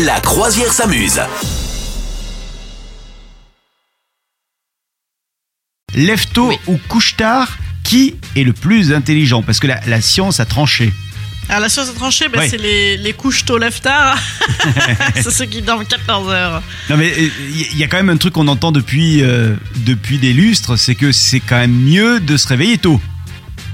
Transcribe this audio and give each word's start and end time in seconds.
La 0.00 0.20
croisière 0.20 0.72
s'amuse. 0.72 1.20
Lève 5.94 6.26
tôt 6.32 6.48
Oui. 6.48 6.56
ou 6.66 6.78
couche 6.88 7.16
tard, 7.16 7.58
qui 7.84 8.16
est 8.34 8.44
le 8.44 8.52
plus 8.52 8.92
intelligent? 8.92 9.42
Parce 9.42 9.60
que 9.60 9.66
la, 9.66 9.80
la 9.86 10.00
science 10.00 10.40
a 10.40 10.46
tranché. 10.46 10.92
Alors 11.48 11.60
la 11.60 11.68
science 11.68 11.90
a 11.90 11.92
tranché, 11.92 12.26
Ouais. 12.34 12.48
c'est 12.48 12.56
les, 12.56 12.96
les 12.96 13.12
couches 13.12 13.44
tôt 13.44 13.58
lève 13.58 13.78
tard. 13.80 14.18
c'est 15.14 15.30
ceux 15.30 15.44
qui 15.44 15.60
dorment 15.60 15.84
14 15.84 16.30
heures. 16.32 16.62
Non 16.88 16.96
mais 16.96 17.12
il 17.50 17.76
y 17.76 17.84
a 17.84 17.88
quand 17.88 17.98
même 17.98 18.08
un 18.10 18.16
truc 18.16 18.32
qu'on 18.34 18.48
entend 18.48 18.72
depuis, 18.72 19.22
euh, 19.22 19.54
depuis 19.76 20.18
des 20.18 20.32
lustres, 20.32 20.76
c'est 20.78 20.94
que 20.94 21.12
c'est 21.12 21.40
quand 21.40 21.58
même 21.58 21.74
mieux 21.74 22.20
de 22.20 22.36
se 22.36 22.48
réveiller 22.48 22.78
tôt. 22.78 23.00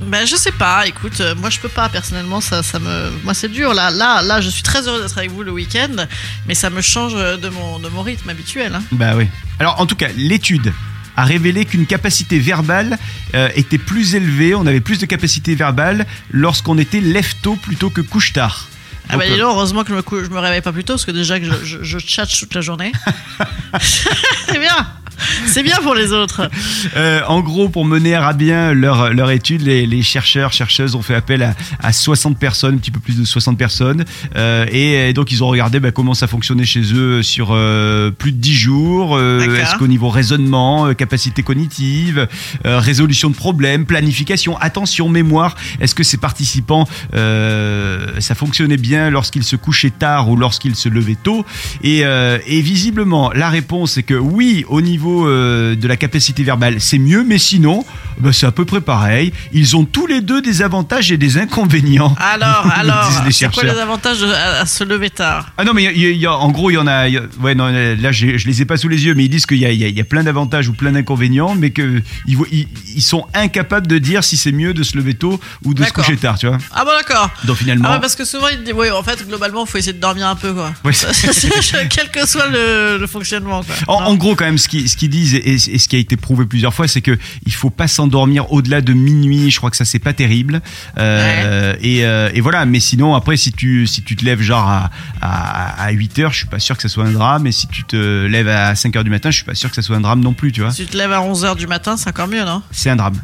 Ben 0.00 0.24
je 0.26 0.36
sais 0.36 0.52
pas, 0.52 0.86
écoute, 0.86 1.20
euh, 1.20 1.34
moi 1.34 1.50
je 1.50 1.58
peux 1.58 1.68
pas 1.68 1.88
personnellement, 1.88 2.40
ça, 2.40 2.62
ça 2.62 2.78
me, 2.78 3.10
moi 3.24 3.34
c'est 3.34 3.48
dur. 3.48 3.74
Là, 3.74 3.90
là, 3.90 4.22
là, 4.22 4.40
je 4.40 4.48
suis 4.48 4.62
très 4.62 4.86
heureux 4.86 5.02
d'être 5.02 5.18
avec 5.18 5.30
vous 5.30 5.42
le 5.42 5.50
week-end, 5.50 6.06
mais 6.46 6.54
ça 6.54 6.70
me 6.70 6.80
change 6.80 7.14
de 7.14 7.48
mon, 7.48 7.78
de 7.80 7.88
mon 7.88 8.02
rythme 8.02 8.28
habituel. 8.30 8.74
hein. 8.74 8.82
Bah 8.92 9.14
oui. 9.16 9.26
Alors 9.58 9.80
en 9.80 9.86
tout 9.86 9.96
cas, 9.96 10.08
l'étude 10.16 10.72
a 11.16 11.24
révélé 11.24 11.64
qu'une 11.64 11.84
capacité 11.86 12.38
verbale 12.38 12.96
euh, 13.34 13.48
était 13.56 13.76
plus 13.78 14.14
élevée, 14.14 14.54
on 14.54 14.66
avait 14.66 14.80
plus 14.80 14.98
de 14.98 15.06
capacité 15.06 15.56
verbale 15.56 16.06
lorsqu'on 16.30 16.78
était 16.78 17.00
lève 17.00 17.34
tôt 17.42 17.56
plutôt 17.56 17.90
que 17.90 18.00
couche 18.00 18.32
tard. 18.32 18.68
Ah 19.08 19.14
Donc, 19.14 19.22
bah 19.22 19.26
dis 19.26 19.32
euh, 19.32 19.38
donc, 19.38 19.46
heureusement 19.56 19.82
que 19.82 19.88
je 19.88 19.94
me, 19.94 20.02
cou- 20.02 20.22
je 20.22 20.28
me 20.30 20.38
réveille 20.38 20.60
pas 20.60 20.70
plus 20.72 20.84
tôt, 20.84 20.92
parce 20.92 21.06
que 21.06 21.10
déjà 21.10 21.40
que 21.40 21.46
je, 21.46 21.64
je, 21.64 21.78
je 21.82 21.98
tchatche 21.98 22.38
toute 22.38 22.54
la 22.54 22.60
journée. 22.60 22.92
c'est 23.80 24.58
bien, 24.60 24.86
c'est 25.46 25.62
bien 25.62 25.76
pour 25.82 25.94
les 25.94 26.12
autres. 26.12 26.48
Euh, 26.96 27.20
en 27.26 27.40
gros, 27.40 27.68
pour 27.68 27.84
mener 27.84 28.14
à 28.14 28.32
bien 28.32 28.72
leur, 28.72 29.12
leur 29.12 29.30
étude, 29.30 29.62
les, 29.62 29.86
les 29.86 30.02
chercheurs, 30.02 30.52
chercheuses 30.52 30.94
ont 30.94 31.02
fait 31.02 31.14
appel 31.14 31.42
à, 31.42 31.54
à 31.80 31.92
60 31.92 32.38
personnes, 32.38 32.76
un 32.76 32.78
petit 32.78 32.90
peu 32.90 33.00
plus 33.00 33.18
de 33.18 33.24
60 33.24 33.58
personnes. 33.58 34.04
Euh, 34.36 34.66
et, 34.70 35.12
donc, 35.12 35.32
ils 35.32 35.42
ont 35.42 35.48
regardé 35.48 35.80
bah, 35.80 35.90
comment 35.90 36.14
ça 36.14 36.26
fonctionnait 36.26 36.64
chez 36.64 36.82
eux 36.94 37.22
sur 37.22 37.48
euh, 37.52 38.10
plus 38.10 38.32
de 38.32 38.38
10 38.38 38.54
jours. 38.54 39.20
Est-ce 39.20 39.76
qu'au 39.76 39.86
niveau 39.86 40.08
raisonnement, 40.08 40.94
capacité 40.94 41.42
cognitive, 41.42 42.28
résolution 42.64 43.30
de 43.30 43.34
problèmes, 43.34 43.86
planification, 43.86 44.56
attention, 44.58 45.08
mémoire, 45.08 45.56
est-ce 45.80 45.94
que 45.94 46.02
ces 46.02 46.16
participants, 46.16 46.86
ça 47.12 48.34
fonctionnait 48.34 48.76
bien 48.76 49.10
lorsqu'ils 49.10 49.44
se 49.44 49.56
couchaient 49.56 49.90
tard 49.90 50.28
ou 50.28 50.36
lorsqu'ils 50.36 50.76
se 50.76 50.88
levaient 50.88 51.16
tôt? 51.16 51.44
Et, 51.82 52.00
et 52.00 52.60
visiblement, 52.60 53.32
la 53.32 53.48
réponse 53.48 53.98
est 53.98 54.02
que 54.02 54.14
oui, 54.14 54.64
au 54.68 54.80
niveau 54.80 55.07
euh, 55.26 55.74
de 55.76 55.88
la 55.88 55.96
capacité 55.96 56.42
verbale, 56.44 56.80
c'est 56.80 56.98
mieux, 56.98 57.24
mais 57.24 57.38
sinon, 57.38 57.84
bah, 58.18 58.30
c'est 58.32 58.46
à 58.46 58.52
peu 58.52 58.64
près 58.64 58.80
pareil. 58.80 59.32
Ils 59.52 59.76
ont 59.76 59.84
tous 59.84 60.06
les 60.06 60.20
deux 60.20 60.40
des 60.42 60.62
avantages 60.62 61.10
et 61.12 61.16
des 61.18 61.38
inconvénients. 61.38 62.14
Alors, 62.20 62.62
Disent 62.64 62.72
alors, 62.78 63.26
c'est 63.32 63.52
quoi 63.52 63.62
les 63.64 63.78
avantages 63.80 64.22
à, 64.22 64.60
à 64.60 64.66
se 64.66 64.84
lever 64.84 65.10
tard? 65.10 65.46
Ah 65.58 65.64
non, 65.64 65.72
mais 65.74 65.84
il 65.84 65.86
y 65.86 65.88
a- 65.88 65.92
il 65.92 66.00
y 66.00 66.06
a- 66.06 66.10
il 66.10 66.20
y 66.20 66.26
a- 66.26 66.32
en 66.36 66.50
gros, 66.50 66.70
il 66.70 66.74
y 66.74 66.78
en 66.78 66.86
a. 66.86 67.08
il 67.08 67.14
y 67.14 67.18
a- 67.18 67.22
ouais, 67.40 67.54
non, 67.54 67.66
là, 67.68 68.12
je 68.12 68.26
les 68.26 68.62
ai 68.62 68.64
pas 68.64 68.76
sous 68.76 68.88
les 68.88 69.04
yeux, 69.04 69.14
mais 69.14 69.24
ils 69.24 69.28
disent 69.28 69.46
qu'il 69.46 69.58
y 69.58 69.66
a, 69.66 69.70
il 69.70 69.82
il 69.82 70.04
plein 70.04 70.22
d'avantages 70.22 70.68
ou 70.68 70.72
plein 70.74 70.92
d'inconvénients, 70.92 71.54
mais 71.54 71.70
qu'ils 71.70 72.02
ils, 72.26 72.66
ils 72.96 73.02
sont 73.02 73.26
incapables 73.34 73.86
de 73.86 73.98
dire 73.98 74.24
si 74.24 74.36
c'est 74.36 74.52
mieux 74.52 74.74
de 74.74 74.82
se 74.82 74.96
lever 74.96 75.14
tôt 75.14 75.38
ou 75.64 75.74
de 75.74 75.84
se 75.84 75.92
coucher 75.92 76.16
tard, 76.16 76.38
tu 76.38 76.46
vois. 76.46 76.58
Ah 76.74 76.84
bon 76.84 76.90
d'accord. 76.96 77.30
Donc 77.44 77.56
finalement. 77.56 77.88
Ah 77.90 77.94
ouais, 77.94 78.00
parce 78.00 78.14
que 78.16 78.24
souvent 78.24 78.48
il 78.48 78.62
dit, 78.64 78.72
oui, 78.72 78.90
en 78.90 79.02
fait, 79.02 79.26
globalement, 79.26 79.64
faut 79.66 79.78
essayer 79.78 79.92
de 79.92 80.00
dormir 80.00 80.26
un 80.28 80.36
peu, 80.36 80.52
quoi. 80.52 80.72
Ouais. 80.84 80.92
Quel 81.90 82.10
que 82.10 82.26
soit 82.26 82.46
le, 82.48 82.98
le 82.98 83.06
fonctionnement, 83.06 83.62
quoi. 83.62 83.74
En, 83.94 84.14
gros, 84.16 84.34
quand 84.34 84.44
même, 84.44 84.58
ce 84.58 84.68
ce 84.68 84.96
qu'ils 84.98 85.08
disent 85.10 85.34
et, 85.34 85.54
et 85.54 85.78
ce 85.78 85.88
qui 85.88 85.96
a 85.96 85.98
été 85.98 86.16
prouvé 86.16 86.44
plusieurs 86.44 86.74
fois, 86.74 86.86
c'est 86.88 87.00
que 87.00 87.16
il 87.46 87.52
faut 87.54 87.70
pas 87.70 87.88
s'endormir 87.88 88.52
au-delà 88.52 88.80
de 88.80 88.92
minuit. 88.92 89.50
Je 89.50 89.56
crois 89.56 89.70
que 89.70 89.76
ça 89.76 89.84
c'est 89.84 89.98
pas 89.98 90.12
terrible. 90.12 90.60
Euh, 90.98 91.74
et, 91.80 92.04
euh, 92.04 92.30
et 92.34 92.40
voilà. 92.40 92.66
Mais 92.66 92.80
sinon, 92.80 93.14
après, 93.14 93.36
si 93.36 93.52
tu 93.52 93.86
si 93.86 94.02
tu 94.02 94.16
te 94.16 94.24
lèves 94.24 94.42
genre 94.42 94.68
à, 94.68 94.90
à, 95.22 95.84
à 95.84 95.90
8 95.90 96.18
heures, 96.18 96.32
je 96.32 96.38
suis 96.38 96.46
pas 96.46 96.58
sûr 96.58 96.76
que 96.76 96.82
ça 96.82 96.88
soit 96.88 97.04
un 97.04 97.12
drame. 97.12 97.46
Et 97.46 97.52
si 97.52 97.66
tu 97.68 97.84
te 97.84 98.26
lèves 98.26 98.48
à 98.48 98.74
5 98.74 98.94
heures 98.96 99.04
du 99.04 99.10
matin, 99.10 99.30
je 99.30 99.36
suis 99.36 99.44
pas 99.46 99.54
sûr 99.54 99.70
que 99.70 99.76
ça 99.76 99.82
soit 99.82 99.96
un 99.96 100.00
drame 100.00 100.20
non 100.20 100.34
plus. 100.34 100.52
Tu 100.52 100.60
vois, 100.60 100.70
Si 100.72 100.84
tu 100.84 100.92
te 100.92 100.96
lèves 100.96 101.12
à 101.12 101.20
11h 101.20 101.56
du 101.56 101.66
matin, 101.66 101.96
c'est 101.96 102.08
encore 102.08 102.28
mieux, 102.28 102.44
non? 102.44 102.62
C'est 102.70 102.90
un 102.90 102.96
drame. 102.96 103.16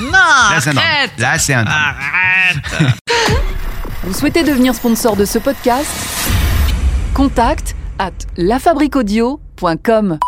Non 0.00 0.10
Là, 0.12 0.60
c'est 0.60 0.70
un 0.70 0.74
drame. 0.74 0.86
arrête 0.86 1.12
Là, 1.18 1.38
c'est 1.38 1.54
un 1.54 1.64
drame. 1.64 1.94
Arrête 2.76 2.98
Vous 4.04 4.14
souhaitez 4.14 4.42
devenir 4.42 4.74
sponsor 4.74 5.16
de 5.16 5.24
ce 5.24 5.38
podcast? 5.38 5.90
Contact 7.14 7.74
à 7.98 8.10
lafabriquaudio.com. 8.36 10.18